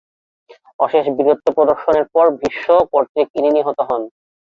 অশেষ 0.79 1.05
বীরত্ব 1.17 1.47
প্রদর্শনের 1.57 2.05
পর 2.13 2.25
ভীষ্ম 2.39 2.69
কর্তৃক 2.91 3.27
ইনি 3.37 3.49
নিহত 3.55 3.79
হন। 3.87 4.01